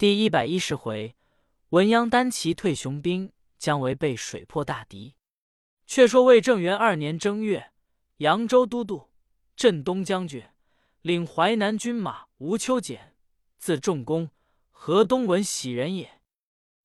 [0.00, 1.14] 第一百一十回，
[1.68, 5.14] 文鸯单骑退雄兵，姜维被水破大敌。
[5.86, 7.70] 却说魏正元二年正月，
[8.16, 9.10] 扬州都督
[9.54, 10.42] 镇东将军
[11.02, 13.14] 领淮南军马吴秋俭，
[13.58, 14.30] 字仲弓，
[14.70, 16.22] 河东闻喜人也。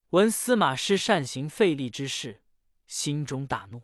[0.09, 2.41] 闻司马师善行费力之事，
[2.85, 3.83] 心中大怒。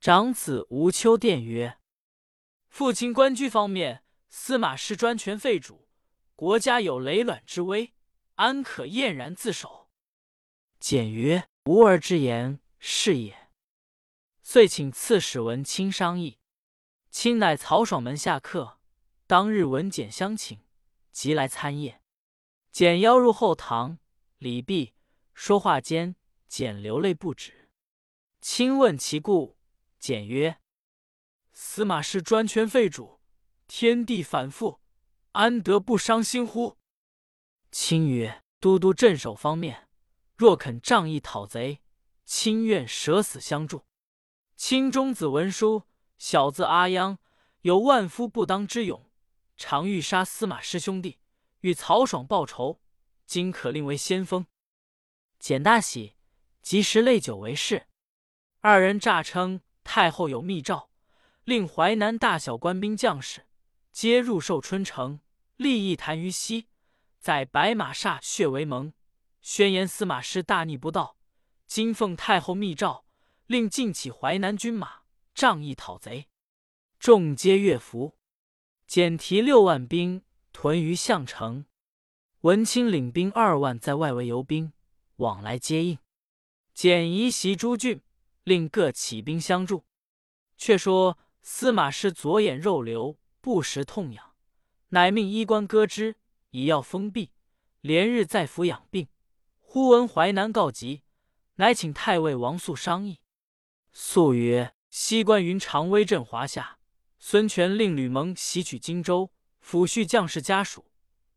[0.00, 1.76] 长子吴秋殿曰
[2.70, 5.86] ：“父亲官居方面，司马师专权废主，
[6.34, 7.92] 国家有累卵之危。”
[8.36, 9.88] 安可晏然自守？
[10.78, 13.50] 简曰：“吾儿之言是也。”
[14.42, 16.38] 遂请刺史文钦商议。
[17.10, 18.78] 钦乃曹爽门下客，
[19.26, 20.60] 当日闻简相请，
[21.12, 22.02] 即来参宴。
[22.70, 23.98] 简邀入后堂，
[24.36, 24.92] 礼毕，
[25.32, 26.14] 说话间，
[26.46, 27.70] 简流泪不止。
[28.42, 29.56] 钦问其故，
[29.98, 30.60] 简曰
[31.54, 33.22] ：“司马氏专权废主，
[33.66, 34.82] 天地反复，
[35.32, 36.76] 安得不伤心乎？”
[37.78, 39.86] 卿曰：“都督镇守方面，
[40.34, 41.82] 若肯仗义讨贼，
[42.24, 43.84] 亲愿舍死相助。”
[44.56, 45.82] 卿中子文书，
[46.16, 47.18] 小字阿央，
[47.60, 49.10] 有万夫不当之勇，
[49.58, 51.18] 常欲杀司马师兄弟，
[51.60, 52.80] 与曹爽报仇。
[53.26, 54.46] 今可令为先锋。
[55.38, 56.16] 简大喜，
[56.62, 57.88] 即时泪酒为誓。
[58.60, 60.88] 二人诈称太后有密诏，
[61.44, 63.44] 令淮南大小官兵将士
[63.92, 65.20] 皆入寿春城，
[65.56, 66.68] 立一坛于西。
[67.26, 68.92] 在白马歃血为盟，
[69.42, 71.16] 宣言司马师大逆不道。
[71.66, 73.04] 今奉太后密诏，
[73.48, 75.00] 令尽起淮南军马，
[75.34, 76.28] 仗义讨贼。
[77.00, 78.16] 众皆悦服。
[78.86, 81.66] 简提六万兵屯于项城，
[82.42, 84.72] 文钦领兵二万在外围游兵，
[85.16, 85.98] 往来接应。
[86.72, 88.00] 简移袭诸郡，
[88.44, 89.84] 令各起兵相助。
[90.56, 94.36] 却说司马师左眼肉瘤，不时痛痒，
[94.90, 96.14] 乃命医官割之。
[96.56, 97.32] 以要封闭，
[97.82, 99.08] 连日在府养病。
[99.60, 101.02] 忽闻淮南告急，
[101.56, 103.20] 乃请太尉王肃商议。
[103.92, 106.78] 肃曰：“西关云长威震华夏，
[107.18, 109.30] 孙权令吕蒙袭取荆州，
[109.62, 110.86] 抚恤将士家属，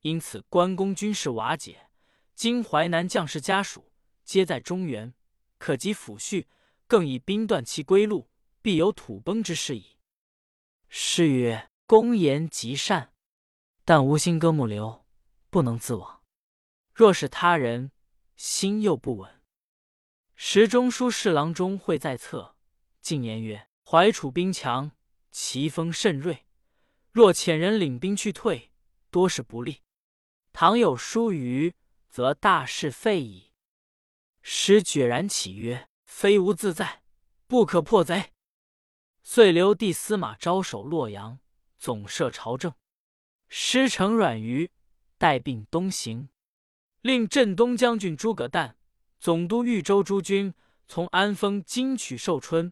[0.04, 1.90] 因此关公军事瓦解。
[2.34, 3.92] 今淮南将士家属
[4.24, 5.14] 皆在中原，
[5.58, 6.46] 可及抚恤，
[6.88, 8.30] 更以兵断其归路，
[8.62, 9.98] 必有土崩之势矣。”
[10.88, 13.12] 诗曰：“公言极善，
[13.84, 14.98] 但无心割木流。”
[15.50, 16.24] 不能自往，
[16.94, 17.92] 若是他人，
[18.36, 19.42] 心又不稳。
[20.36, 22.56] 时中书侍郎中会在侧，
[23.02, 24.92] 进言曰：“怀楚兵强，
[25.32, 26.46] 其锋甚锐，
[27.12, 28.72] 若遣人领兵去退，
[29.10, 29.82] 多是不利。
[30.54, 31.74] 倘有疏虞，
[32.08, 33.52] 则大事废矣。”
[34.42, 37.04] 师决然起曰：“非吾自在，
[37.48, 38.34] 不可破贼。”
[39.24, 41.40] 遂留弟司马昭守洛阳，
[41.78, 42.74] 总摄朝政。
[43.48, 44.72] 师承阮瑜。
[45.20, 46.30] 带病东行，
[47.02, 48.78] 令镇东将军诸葛诞、
[49.20, 50.54] 总督豫州诸军
[50.88, 52.72] 从安丰金取寿春，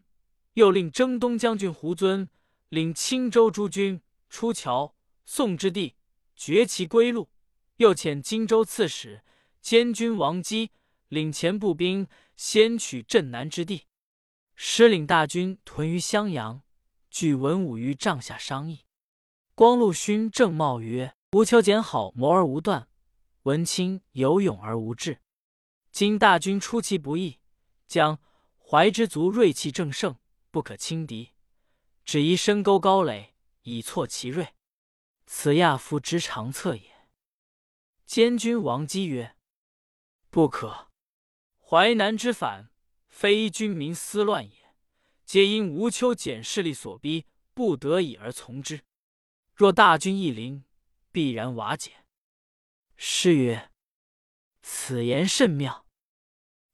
[0.54, 2.26] 又令征东将军胡遵
[2.70, 4.00] 领青州诸军
[4.30, 5.96] 出桥宋之地，
[6.34, 7.28] 绝其归路。
[7.76, 9.22] 又遣荆州刺史
[9.60, 10.70] 监军王基
[11.08, 13.82] 领前步兵先取镇南之地，
[14.56, 16.62] 师领大军屯于襄阳，
[17.10, 18.86] 据文武于帐下商议。
[19.54, 21.17] 光禄勋郑茂曰。
[21.32, 22.88] 吴秋俭好谋而无断，
[23.42, 25.20] 文钦有勇而无智。
[25.92, 27.38] 今大军出其不意，
[27.86, 28.18] 将
[28.56, 30.16] 怀之族锐气正盛，
[30.50, 31.34] 不可轻敌。
[32.06, 34.54] 只宜深沟高垒，以挫其锐。
[35.26, 37.10] 此亚夫之长策也。
[38.06, 39.36] 监军王基曰
[40.30, 40.88] ：“不可。
[41.60, 42.70] 淮南之反，
[43.06, 44.74] 非军民思乱也，
[45.26, 48.80] 皆因吴秋俭势力所逼，不得已而从之。
[49.54, 50.64] 若大军一临，”
[51.12, 52.04] 必然瓦解。
[52.96, 53.70] 诗曰
[54.62, 55.86] ：“此言甚妙。”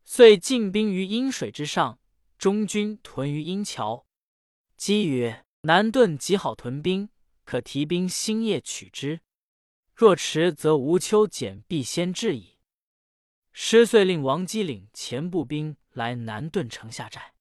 [0.04, 1.98] 遂进兵于阴水之上，
[2.38, 4.06] 中军屯于阴桥。
[4.76, 7.08] 姬曰：“南顿极好屯兵，
[7.44, 9.20] 可提兵星夜取之。
[9.94, 12.58] 若迟，则吴秋俭必先至矣。”
[13.52, 17.34] 师遂令王基领前步兵来南顿城下寨。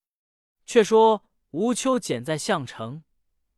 [0.65, 3.03] 却说吴秋俭在项城，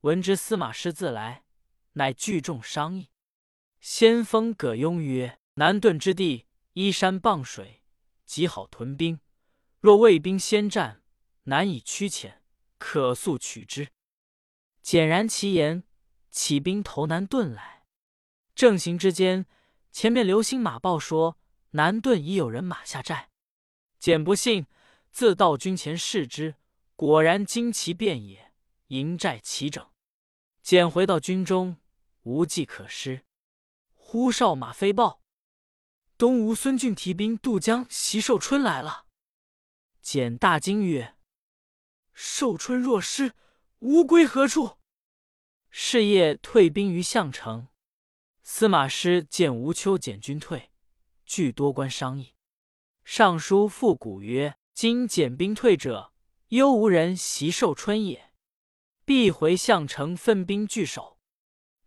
[0.01, 1.43] 闻知司马师自来，
[1.93, 3.09] 乃聚众商议。
[3.87, 7.83] 先锋葛雍曰：“南顿之地依山傍水，
[8.25, 9.19] 极好屯兵。
[9.79, 11.03] 若魏兵先战，
[11.43, 12.39] 难以驱遣，
[12.79, 13.89] 可速取之。”
[14.81, 15.83] 简然其言，
[16.31, 17.85] 起兵投南顿来。
[18.55, 19.45] 正行之间，
[19.91, 21.37] 前面流星马报说
[21.71, 23.29] 南顿已有人马下寨。
[23.99, 24.65] 简不信，
[25.11, 26.55] 自到军前视之，
[26.95, 28.51] 果然旌旗遍野，
[28.87, 29.87] 营寨齐整。
[30.63, 31.77] 简回到军中，
[32.23, 33.24] 无计可施。
[34.07, 35.23] 忽哨马飞报，
[36.15, 39.07] 东吴孙峻提兵渡江袭寿春来了。
[39.99, 41.15] 简大惊曰
[42.13, 43.33] ：“寿春若失，
[43.79, 44.77] 吾归何处？”
[45.71, 47.67] 是夜退兵于项城。
[48.43, 50.71] 司马师见吴秋简军退，
[51.25, 52.35] 具多官商议。
[53.03, 56.13] 尚书复古曰：“今简兵退者，
[56.49, 58.31] 忧无人袭寿春也。
[59.03, 61.19] 必回项城分兵据守。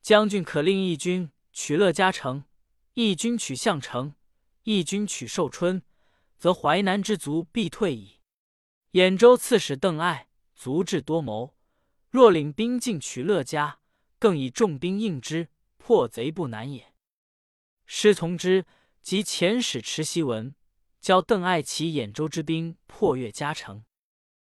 [0.03, 2.45] 将军可令一军取乐嘉城，
[2.95, 4.15] 义军取项城。”
[4.63, 5.83] 义军取寿春，
[6.39, 8.21] 则淮南之卒必退矣。
[8.93, 11.57] 兖州刺史邓艾足智多谋，
[12.11, 13.81] 若领兵进取乐嘉，
[14.21, 16.95] 更以重兵应之，破贼不难也。
[17.87, 18.65] 师从之，
[19.03, 20.55] 即遣使持檄文，
[21.01, 23.85] 教邓艾起兖州之兵破乐嘉城。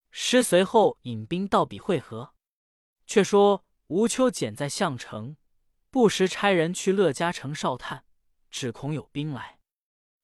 [0.10, 2.34] 师随后引兵到彼会合。
[3.06, 5.38] 却说吴秋简在项城，
[5.94, 8.04] 不时差人去乐嘉城哨探，
[8.50, 9.60] 只恐有兵来。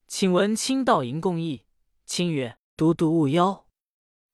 [0.07, 1.67] 请文卿到营共议。
[2.07, 3.67] 卿曰：“都督勿忧，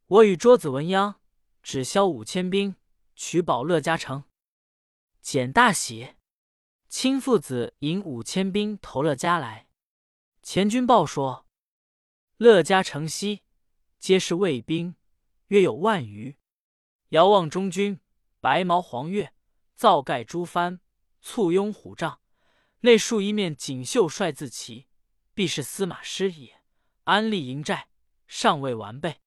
[0.08, 1.16] 我与桌子文鸯
[1.62, 2.78] 只消五千兵，
[3.18, 4.24] 取保乐嘉城。”
[5.20, 6.16] 简大喜。
[6.88, 9.68] 卿父子引五千兵投乐嘉来。
[10.42, 11.46] 前军报说，
[12.38, 13.44] 乐嘉城西
[14.00, 14.96] 皆是魏兵，
[15.48, 16.38] 约有万余。
[17.10, 18.00] 遥望中军，
[18.40, 19.34] 白毛黄月，
[19.76, 20.80] 皂盖朱幡，
[21.28, 22.20] 簇拥虎帐，
[22.82, 24.86] 内竖一面锦绣帅字旗。
[25.34, 26.62] 必是司马师也。
[27.06, 27.90] 安立营寨，
[28.28, 29.18] 尚未完备。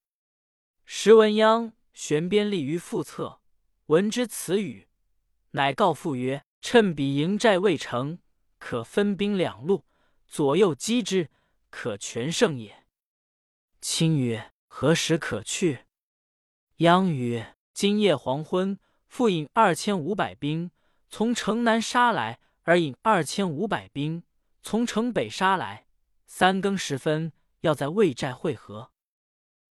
[0.84, 3.40] 时文鸯悬鞭立于腹侧，
[3.86, 4.86] 闻之此语，
[5.50, 8.20] 乃告父曰：“趁彼营寨未成，
[8.58, 9.84] 可分兵两路，
[10.28, 11.30] 左右击之，
[11.68, 12.86] 可全胜也。”
[13.82, 15.80] 卿曰：“何时可去？”
[16.78, 18.78] 鸯曰：“今夜黄昏，
[19.08, 20.70] 复引二千五百兵
[21.10, 24.22] 从城南杀来，而引二千五百兵
[24.62, 25.86] 从城北杀来。”
[26.26, 28.92] 三更时分，要在魏寨会合。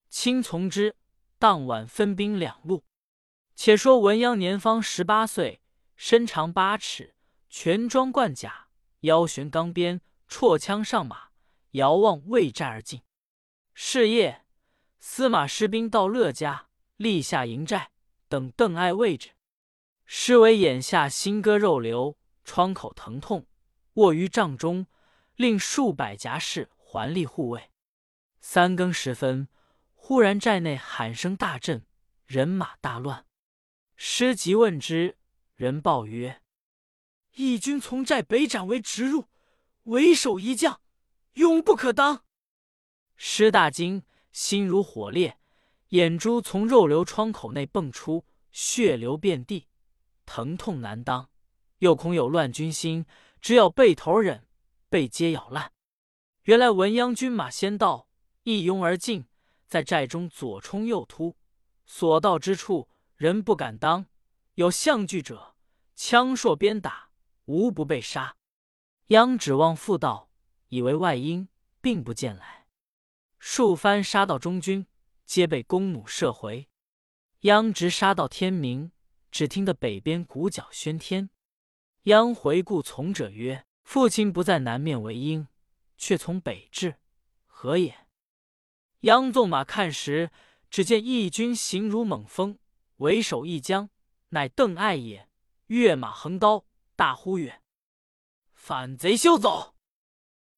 [0.09, 0.95] 卿从之。
[1.39, 2.83] 当晚分兵两路。
[3.55, 5.61] 且说文鸯年方十八岁，
[5.95, 7.13] 身长八尺，
[7.47, 8.69] 全装贯甲，
[9.01, 11.29] 腰悬钢鞭，绰枪上马，
[11.73, 13.03] 遥望魏寨而进。
[13.75, 14.45] 是夜，
[14.97, 17.91] 司马师兵到乐家，立下营寨，
[18.27, 19.36] 等邓艾位置。
[20.07, 23.45] 师为眼下心割肉流，窗口疼痛，
[23.93, 24.87] 卧于帐中。
[25.35, 27.69] 令数百甲士环立护卫。
[28.39, 29.47] 三更时分，
[29.93, 31.85] 忽然寨内喊声大震，
[32.25, 33.27] 人马大乱。
[33.95, 35.19] 师即问之，
[35.53, 36.41] 人报曰
[37.37, 39.27] ：“义军从寨北斩为直入，
[39.83, 40.81] 为首一将，
[41.33, 42.25] 勇不可当。”
[43.15, 44.01] 师大惊，
[44.31, 45.37] 心如火烈，
[45.89, 49.67] 眼珠从肉瘤窗口内迸出，血流遍地，
[50.27, 51.31] 疼痛难当。
[51.79, 53.07] 又恐有乱军心，
[53.41, 54.43] 只要背头忍。
[54.89, 55.73] 被皆咬烂。
[56.43, 58.07] 原来文鸯军马先到，
[58.43, 59.25] 一拥而进，
[59.67, 61.35] 在寨中左冲右突，
[61.85, 62.87] 所到之处
[63.17, 64.05] 人不敢当。
[64.53, 65.55] 有相拒者，
[65.93, 67.09] 枪槊鞭打，
[67.45, 68.37] 无不被杀。
[69.09, 70.29] 鸯指望复道，
[70.69, 71.49] 以为外因，
[71.81, 72.67] 并不见来。
[73.39, 74.87] 数番杀到中军，
[75.25, 76.69] 皆被弓弩射回。
[77.41, 78.93] 鸯直杀到天明，
[79.31, 81.29] 只听得北边鼓角喧天。
[82.03, 83.63] 央回顾从者曰。
[83.87, 85.47] 父亲不在南面为应，
[85.97, 86.95] 却从北至，
[87.45, 88.05] 何也？
[89.03, 90.29] 央纵马看时，
[90.69, 92.59] 只见义军行如猛风，
[92.97, 93.89] 为首一将，
[94.31, 95.29] 乃邓艾也。
[95.67, 96.65] 跃马横刀，
[96.97, 97.61] 大呼曰
[98.53, 99.73] ：“反贼休走！”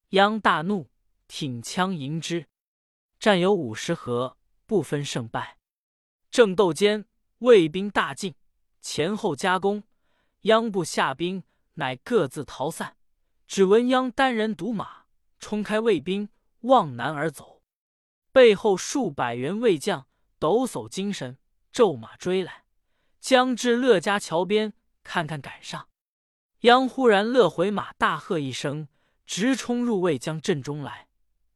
[0.10, 0.90] 央大怒，
[1.28, 2.48] 挺枪迎之。
[3.20, 5.60] 战有五十合，不分胜败。
[6.32, 7.06] 正斗间，
[7.38, 8.34] 魏兵大进，
[8.82, 9.84] 前后夹攻，
[10.42, 11.44] 央部下兵，
[11.76, 12.96] 乃各自逃散。
[13.48, 15.06] 只闻央单人独马
[15.40, 16.30] 冲开魏兵，
[16.62, 17.62] 望南而走。
[18.32, 20.08] 背后数百员魏将
[20.38, 21.40] 抖擞精神，
[21.72, 22.66] 骤马追来，
[23.20, 25.90] 将至乐家桥边，看看赶上。
[26.62, 28.88] 央忽然勒回马，大喝一声，
[29.26, 31.08] 直冲入魏将阵中来。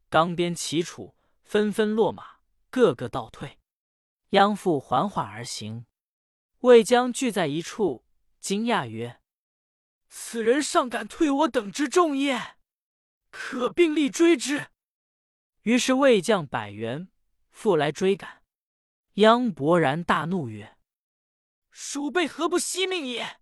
[0.10, 2.38] 钢鞭齐楚，纷纷落马，
[2.70, 3.60] 个个倒退。
[4.30, 5.86] 央复缓缓而行，
[6.63, 8.05] 魏将聚在一处，
[8.39, 9.20] 惊讶曰。
[10.08, 12.55] 此人尚敢退我等之众也，
[13.32, 14.67] 可并力追之。
[15.63, 17.10] 于是魏将百员
[17.51, 18.43] 复来追赶。
[19.15, 20.77] 央勃然大怒曰
[21.70, 23.41] ：“鼠辈何不惜命也！”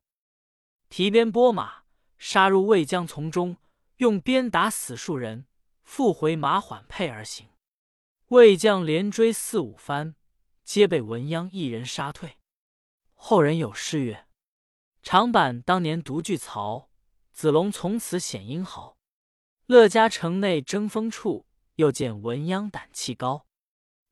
[0.89, 1.83] 提鞭拨马，
[2.17, 3.57] 杀入魏将丛中，
[3.97, 5.45] 用鞭打死数人，
[5.83, 7.49] 复回马缓辔而行。
[8.29, 10.15] 魏将连追四五番，
[10.63, 12.39] 皆被文鸯一人杀退。
[13.23, 14.25] 后人有诗曰。
[15.03, 16.89] 长坂当年独拒曹，
[17.31, 18.97] 子龙从此显英豪。
[19.67, 23.45] 乐家城内争锋处，又见文鸯胆气高。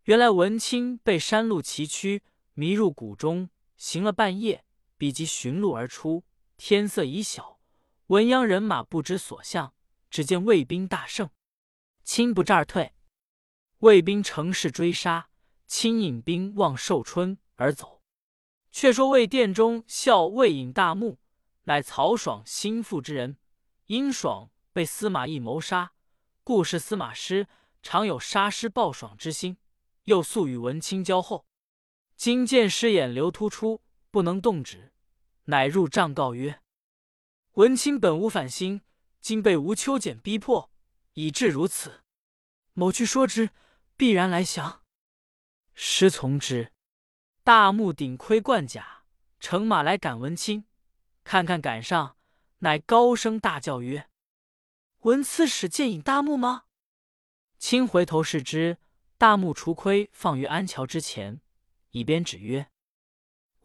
[0.03, 2.21] 原来文钦被山路崎岖
[2.53, 4.63] 迷入谷中，行了半夜，
[4.95, 6.23] 比及寻路而出，
[6.55, 7.59] 天色已晓，
[8.07, 9.73] 文鸯人马不知所向，
[10.11, 11.31] 只见卫兵大胜，
[12.03, 12.93] 亲不战而退。
[13.79, 15.31] 魏兵乘势追杀，
[15.65, 17.98] 亲引兵望寿春而走。
[18.71, 21.17] 却说魏殿中校魏引大怒，
[21.63, 23.38] 乃曹爽心腹之人，
[23.85, 25.93] 因爽被司马懿谋杀，
[26.43, 27.47] 故是司马师
[27.81, 29.57] 常有杀师报爽之心。
[30.05, 31.45] 又素与文钦交厚，
[32.15, 34.91] 今见师眼流突出，不能动止，
[35.43, 36.61] 乃入帐告曰
[37.53, 38.81] ：“文钦本无反心，
[39.21, 40.71] 今被吴秋俭逼迫，
[41.13, 42.03] 以致如此。
[42.73, 43.51] 某去说之，
[43.95, 44.83] 必然来降。”
[45.75, 46.71] 师从之。
[47.49, 49.05] 大木顶盔贯甲，
[49.39, 50.65] 乘马来赶文钦，
[51.23, 52.15] 看看赶上，
[52.59, 54.07] 乃高声大叫曰
[55.01, 56.65] ：“文刺史见引大木吗？”
[57.57, 58.77] 卿回头视之。
[59.17, 61.41] 大木除盔放于安桥之前，
[61.89, 62.69] 以鞭指曰：“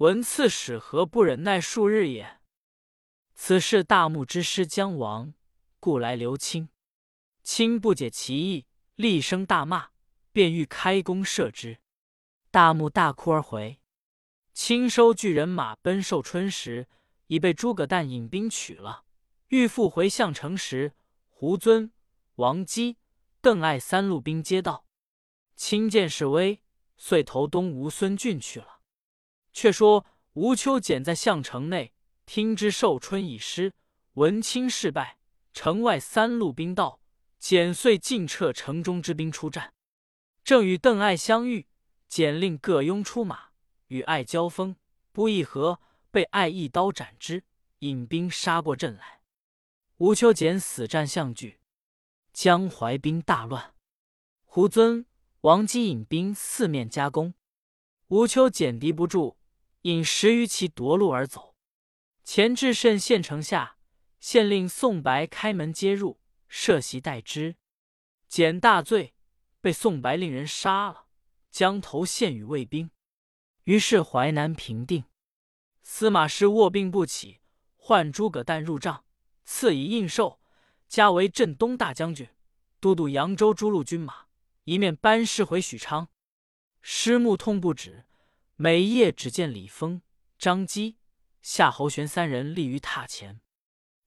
[0.01, 2.41] 文刺史何不忍耐数日也？
[3.35, 5.35] 此事大木之师将亡，
[5.79, 6.71] 故来留卿。
[7.43, 8.65] 卿不解其意，
[8.95, 9.91] 厉声大骂，
[10.33, 11.81] 便欲开弓射之。
[12.55, 13.81] 大木大哭而回。
[14.53, 16.87] 卿收巨人马奔寿春时，
[17.27, 19.03] 已被诸葛诞引兵取了。
[19.49, 20.93] 欲复回项城时，
[21.29, 21.91] 胡遵、
[22.37, 22.97] 王基、
[23.41, 24.87] 邓艾三路兵接到。”
[25.57, 26.63] 亲见势危，
[26.97, 28.79] 遂投东吴孙峻去了。
[29.53, 31.93] 却说吴秋俭在项城内，
[32.25, 33.73] 听知寿春已失，
[34.13, 35.19] 闻卿事败，
[35.53, 37.01] 城外三路兵到，
[37.41, 39.75] 简遂尽撤城中之兵出战。
[40.45, 41.67] 正与邓艾相遇，
[42.09, 43.51] 简令各拥出马，
[43.89, 44.77] 与艾交锋，
[45.13, 45.81] 不一合，
[46.11, 47.45] 被艾一刀斩之，
[47.81, 49.21] 引兵杀过阵来。
[49.99, 51.61] 吴秋俭死战相拒，
[52.33, 53.75] 江淮兵大乱。
[54.45, 55.07] 胡遵。
[55.41, 57.35] 王基引兵四面夹攻，
[58.07, 59.37] 吴秋俭敌不住，
[59.83, 61.55] 引十余骑夺路而走。
[62.23, 63.77] 前至慎县城下，
[64.19, 66.19] 县令宋白开门接入，
[66.49, 67.57] 设席待之。
[68.27, 69.13] 简大醉，
[69.61, 71.04] 被宋白令人杀了，
[71.55, 72.91] 将头献与卫兵。
[73.63, 75.05] 于是淮南平定。
[75.85, 77.39] 司马师卧病不起，
[77.77, 79.05] 唤诸葛诞入帐，
[79.45, 80.41] 赐以印绶，
[80.89, 82.29] 加为镇东大将军，
[82.81, 84.27] 都督扬州诸路军马。
[84.65, 86.09] 一面班师回许昌，
[86.83, 88.05] 师目痛不止，
[88.57, 90.03] 每夜只见李丰、
[90.37, 90.99] 张基、
[91.41, 93.41] 夏侯玄三人立于榻前。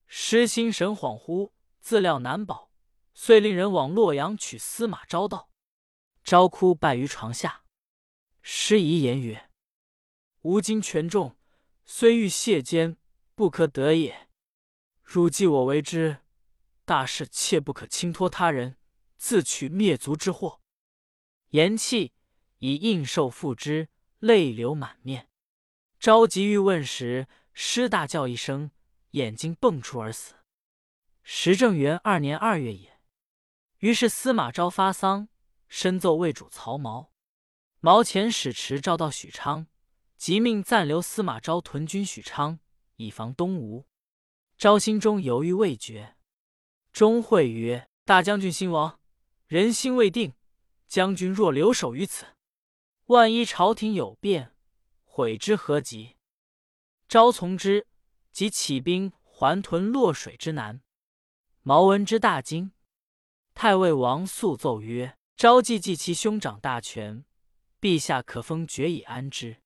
[0.05, 2.73] 师心神恍惚，自料难保，
[3.13, 5.46] 遂令人往洛阳取司马昭道。
[6.27, 7.63] 昭哭拜于床下，
[8.41, 9.49] 师遗言曰
[10.43, 11.37] ：“吾今权重，
[11.85, 12.97] 虽欲谢肩，
[13.33, 14.27] 不可得也。
[15.01, 16.17] 汝既我为之，
[16.83, 18.75] 大事切不可轻托他人。”
[19.15, 20.61] 自取灭族之祸，
[21.51, 22.11] 言讫，
[22.57, 23.87] 以印绶付之，
[24.19, 25.29] 泪流满面。
[25.97, 28.71] 召急欲问时，师大叫一声，
[29.11, 30.35] 眼睛迸出而死。
[31.23, 32.99] 时正元二年二月也。
[33.77, 35.29] 于是司马昭发丧，
[35.67, 37.09] 深奏魏主曹髦。
[37.79, 39.67] 毛遣使持诏到许昌，
[40.17, 42.59] 即命暂留司马昭屯军许昌，
[42.95, 43.87] 以防东吴。
[44.57, 46.17] 昭心中犹豫未决，
[46.91, 48.99] 钟会曰：“大将军兴亡。”
[49.45, 50.33] 人心未定，
[50.87, 52.25] 将军若留守于此，
[53.05, 54.55] 万一朝廷有变，
[55.03, 56.17] 悔之何及？
[57.07, 57.87] 昭从之，
[58.31, 60.81] 即起兵还屯洛水之南。
[61.61, 62.71] 毛闻之大惊。
[63.53, 67.23] 太尉王肃奏曰：“昭既继其兄长大权，
[67.79, 69.61] 陛下可封爵以安之。”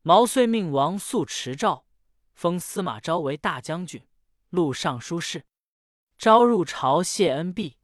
[0.00, 1.84] 毛遂命王肃持诏，
[2.32, 4.08] 封司马昭为大将军、
[4.48, 5.44] 录尚书事。
[6.16, 7.76] 昭入朝谢恩毕。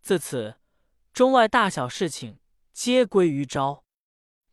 [0.00, 0.60] 自此，
[1.12, 2.38] 中外大小事情
[2.72, 3.84] 皆归于昭。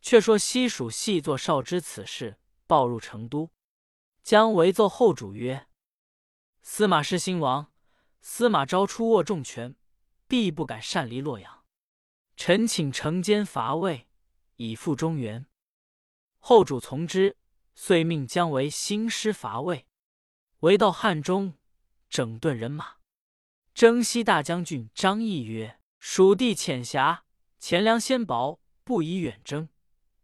[0.02, 3.50] 却说西蜀细作少知此事，报入成都，
[4.22, 5.68] 将围奏后主曰
[6.62, 7.72] ：“司马师兴亡，
[8.20, 9.76] 司马昭出握重权，
[10.26, 11.55] 必不敢擅离洛阳。
[12.36, 14.06] 臣请惩奸伐魏，
[14.56, 15.46] 以复中原。”
[16.38, 17.36] 后主从之，
[17.74, 19.86] 遂命姜维兴师伐魏。
[20.60, 21.54] 围到汉中，
[22.08, 22.96] 整顿人马。
[23.74, 27.24] 征西大将军张翼曰：“蜀地浅狭，
[27.58, 29.68] 钱粮纤薄，不宜远征，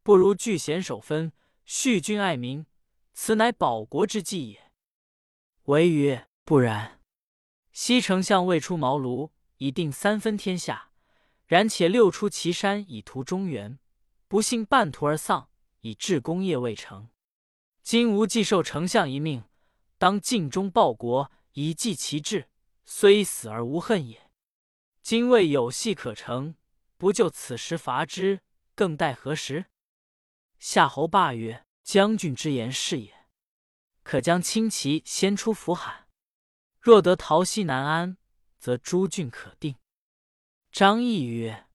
[0.02, 1.33] 不如聚贤守分，
[1.66, 2.64] 恤君爱民，
[3.12, 4.73] 此乃保国之计也。”
[5.64, 7.00] 维曰：“不然。
[7.73, 10.92] 西丞相未出茅庐，已定三分天下；
[11.52, 13.78] 然且六出祁山，以图中原，
[14.26, 17.11] 不幸半途而丧，以致功业未成。
[17.82, 19.44] 今吾既受丞相一命，
[19.99, 22.49] 当尽忠报国，以继其志。”
[22.87, 24.30] 虽死而无恨也。
[25.02, 26.54] 今未有戏可成，
[26.97, 28.40] 不就此时伐之，
[28.75, 29.66] 更待何时？”
[30.59, 33.26] 夏侯霸曰：“将军之言是也，
[34.02, 36.09] 可将轻骑先出扶罕。
[36.80, 38.16] 若得桃溪南安，
[38.59, 39.76] 则诸郡可定。”
[40.73, 41.67] 张毅曰：“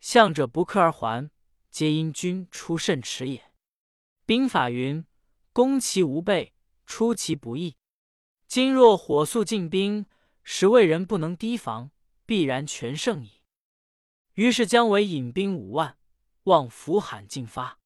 [0.00, 1.30] 向者不克而还，
[1.70, 3.52] 皆因君出甚迟也。
[4.26, 5.06] 兵法云：
[5.52, 6.52] 攻其无备，
[6.84, 7.76] 出其不意。
[8.48, 10.06] 今若火速进兵，
[10.42, 11.92] 使魏人不能提防，
[12.26, 13.44] 必然全胜矣。”
[14.34, 15.96] 于是姜维引兵五万，
[16.44, 17.78] 望扶罕进发。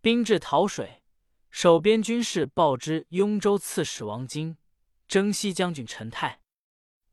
[0.00, 1.04] 兵至桃水，
[1.50, 4.56] 守边军士报之雍州刺史王经、
[5.06, 6.41] 征西将军陈泰。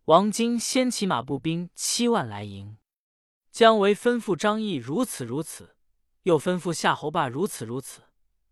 [0.09, 2.79] 王经先骑马步兵七万来迎。
[3.51, 5.75] 姜维吩咐张翼如此如此，
[6.23, 8.01] 又吩咐夏侯霸如此如此。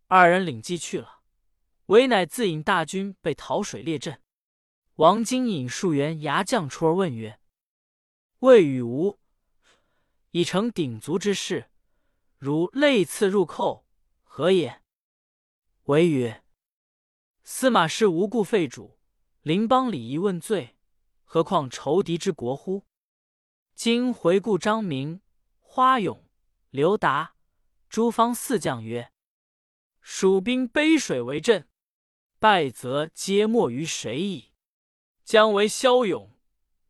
[0.06, 1.24] 二人领计去了。
[1.88, 4.22] 韦乃自引大军被桃水列阵。
[4.98, 7.40] 王经引数员牙将出而问曰
[8.42, 9.18] ：“魏与吴
[10.30, 11.72] 已成鼎足之势，
[12.38, 13.88] 如类刺入寇。”
[14.22, 14.84] 何也？
[15.86, 16.44] 为曰：
[17.44, 19.00] 司马氏无故废主，
[19.42, 20.76] 邻邦礼仪问罪，
[21.29, 22.86] 何况仇敌之国乎？
[23.75, 25.19] 今回顾张明、
[25.60, 26.25] 花勇、
[26.69, 27.36] 刘达、
[27.89, 29.12] 诸方四将曰：
[30.00, 31.67] 蜀兵背水为阵，
[32.39, 34.53] 败则皆没于水矣。
[35.25, 36.31] 将为骁勇，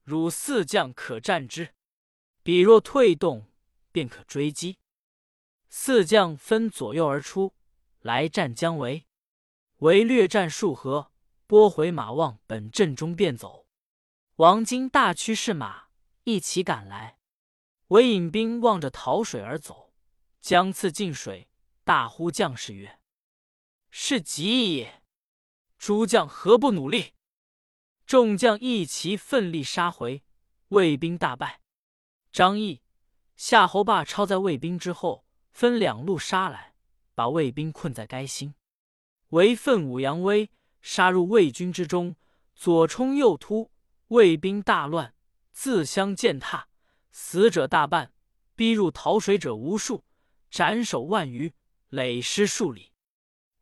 [0.04, 1.74] 汝四将可战之；
[2.44, 3.48] 彼若退动，
[3.92, 4.78] 便可追击。
[5.68, 7.56] 四将分左右而出，
[8.02, 9.08] 来战姜维。
[9.78, 11.12] 维略战数合，
[11.48, 13.67] 拨回马望本阵中便走。
[14.38, 15.88] 王经大驱士马
[16.24, 17.18] 一齐赶来。
[17.88, 19.96] 韦引兵望着桃水而走，
[20.40, 21.50] 将刺进水，
[21.84, 23.00] 大呼将士曰
[23.90, 25.02] ：“是急也！
[25.80, 27.16] 诸将何不努力？”
[28.06, 30.24] 众将一齐奋力杀回，
[30.68, 31.62] 魏兵大败。
[32.32, 32.84] 张翼、
[33.36, 35.26] 夏侯霸抄在魏兵之后。
[35.50, 36.76] 分两路杀来，
[37.16, 38.54] 把魏兵困在该心。
[39.30, 40.52] 韦奋武扬威，
[40.84, 42.16] 杀入魏军之中，
[42.54, 43.72] 左冲右突，
[44.08, 45.14] 魏兵大乱，
[45.52, 46.70] 自相践踏，
[47.12, 48.14] 死者大半，
[48.56, 50.06] 逼入桃水者无数，
[50.50, 51.54] 斩首万余，
[51.90, 52.94] 累尸数里。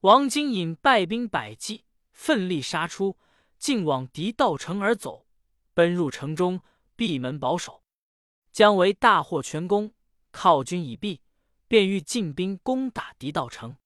[0.01, 3.17] 王经引败兵百计，奋力杀出，
[3.58, 5.27] 竟往敌道城而走，
[5.73, 6.62] 奔入城中，
[6.95, 7.84] 闭门保守。
[8.51, 9.93] 姜维大获全功，
[10.31, 11.21] 靠军已毕。
[11.67, 13.77] 便欲进兵攻打狄道城。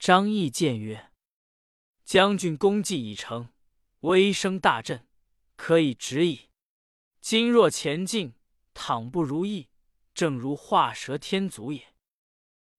[0.00, 1.12] 张翼见曰
[2.04, 3.50] ：“将军功绩已成，
[4.00, 5.06] 威声大振，
[5.56, 6.50] 可以止矣。
[7.20, 8.34] 今若前进，
[8.74, 9.68] 倘不如意，
[10.12, 11.94] 正如画蛇添足也。”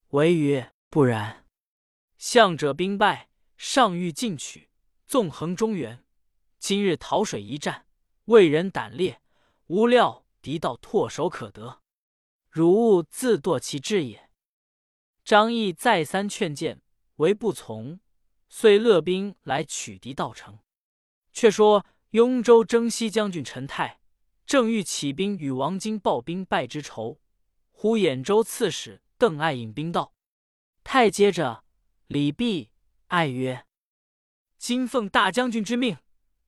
[0.09, 1.47] 唯曰：“不然。
[2.17, 4.69] 向者兵败，尚欲进取，
[5.07, 6.05] 纵横中原。
[6.59, 7.87] 今日桃水一战，
[8.25, 9.21] 魏人胆裂，
[9.67, 11.81] 无料敌道唾手可得，
[12.49, 14.29] 汝勿自堕其志也。”
[15.25, 16.81] 张毅再三劝谏，
[17.15, 17.99] 为不从，
[18.47, 20.59] 遂勒兵来取敌道城。
[21.33, 23.99] 却说雍州征西将军陈泰
[24.45, 27.19] 正欲起兵与王经报兵败之仇，
[27.71, 30.13] 忽兖州刺史邓艾引兵到。
[30.83, 31.63] 泰接着
[32.07, 32.71] 礼毕，
[33.07, 33.65] 艾曰
[34.57, 35.97] ：“今奉大将军之命，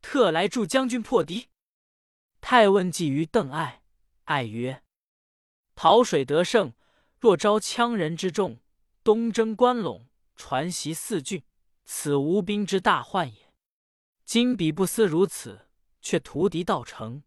[0.02, 1.48] 特来助将军破敌。”
[2.39, 3.82] 泰问计于邓艾，
[4.26, 4.84] 艾曰
[5.76, 6.74] ：“桃水得胜，
[7.20, 8.60] 若招羌人之众。”
[9.04, 11.41] 东征关陇，传袭四郡，
[11.86, 13.46] 此无兵之大患也。
[14.27, 15.69] 今彼不思如此，
[16.01, 17.23] 却屠敌道成，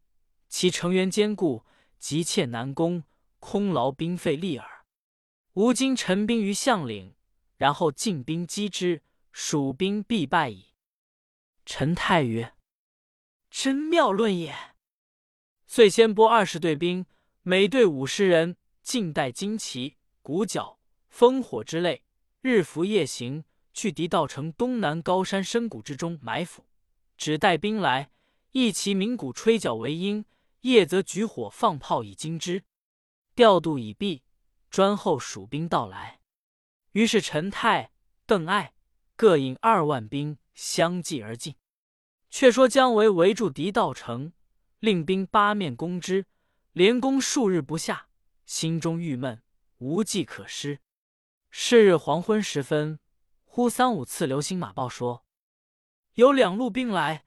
[0.50, 1.64] 其城垣坚固，
[1.98, 3.04] 急切难攻，
[3.38, 4.84] 空劳兵费力耳。
[5.54, 7.14] 吾今陈兵于项岭，
[7.56, 10.74] 然后进兵击之，蜀兵必败矣。
[11.64, 12.52] 陈泰曰
[13.48, 14.54] ：“真妙论也。”
[15.66, 17.06] 遂先拨二十队兵，
[17.40, 20.78] 每队五十人，尽带旌旗、鼓角。
[21.10, 22.04] 烽火之类，
[22.42, 26.66] 日伏夜行，去敌道城东南高山深谷之中埋伏。
[27.20, 28.11] 只带兵来，
[28.52, 30.24] 一齐鸣鼓吹角为鹰；
[30.62, 32.64] 夜则举火放炮以惊之。
[33.35, 34.22] 调度已毕，
[34.70, 36.20] 专候蜀兵到来。
[36.92, 37.92] 于是陈泰、
[38.24, 38.72] 邓艾
[39.16, 41.56] 各引二万兵相继而进。
[42.30, 44.33] 却说姜维围住敌道城，
[44.78, 46.24] 令兵八面攻之，
[46.72, 48.09] 连攻数日不下，
[48.46, 49.42] 心中郁闷，
[49.76, 50.78] 无计可施。
[51.50, 52.98] 是日黄昏时分，
[53.44, 55.26] 忽三五次流星马报说，
[56.20, 57.24] 有两路兵来，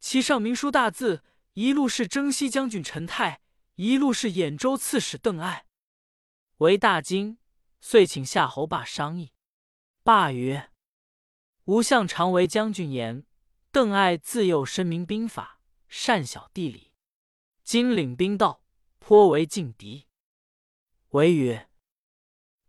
[0.00, 3.40] 其上明书大字，一路是征西将军陈泰，
[3.76, 5.68] 一路是兖州刺史邓艾。
[6.56, 7.38] 为大惊，
[7.80, 9.32] 遂请夏侯霸商议。
[10.02, 10.72] 霸曰
[11.66, 13.24] ：“吾向常为将军言，
[13.70, 16.90] 邓艾自幼深明兵法，善晓地理，
[17.62, 18.64] 今领兵到，
[18.98, 20.08] 颇为劲敌。
[21.10, 21.70] 韦曰：“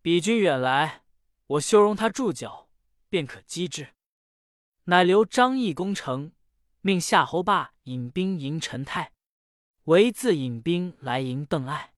[0.04, 1.04] 彼军远来，
[1.48, 2.70] 我修容他驻脚，
[3.10, 3.96] 便可击之。”
[4.86, 6.34] 乃留张翼攻城，
[6.82, 9.14] 命夏侯霸引兵迎陈泰，
[9.86, 11.94] 唯自引兵来迎邓艾。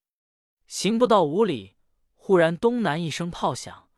[0.67, 1.77] 行不到五里，
[2.13, 3.89] 忽然东南一声炮响，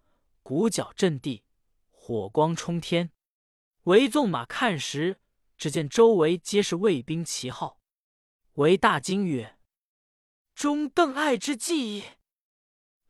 [0.41, 1.43] 鼓角震地，
[1.91, 3.11] 火光冲天。
[3.83, 5.19] 唯纵马看时，
[5.57, 7.81] 只见周围皆是卫兵旗号。
[8.53, 9.57] 韦大惊曰
[10.55, 12.03] ：“中邓艾之计矣！”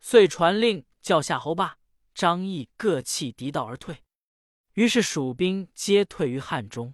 [0.02, 1.78] 遂传令叫夏侯霸、
[2.16, 4.04] 张翼各弃敌道而退。
[4.78, 6.94] 于是蜀兵皆退于汉中。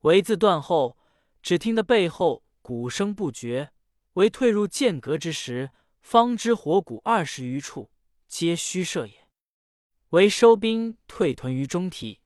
[0.00, 0.98] 韦自断后，
[1.42, 3.72] 只听得背后鼓声不绝。
[4.12, 5.70] 韦退入剑阁之时，
[6.02, 7.90] 方知火鼓二十余处，
[8.26, 9.26] 皆虚设也。
[10.10, 12.20] 韦收兵退屯于中提。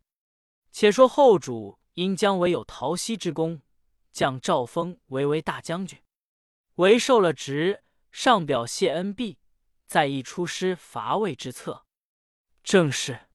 [0.73, 3.63] 且说后主因姜维有讨西之功，
[4.11, 6.01] 将赵封为为大将军。
[6.77, 9.39] 韦受了职，上表谢恩毕，
[9.87, 11.87] 再议出师伐魏之策。
[12.65, 13.29] 正是。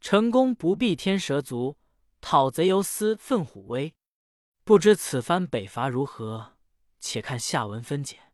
[0.00, 1.76] 成功不必天蛇足，
[2.20, 3.94] 讨贼犹思奋虎威。
[4.64, 6.54] 不知此番北伐如何？
[6.98, 8.29] 且看下文分解。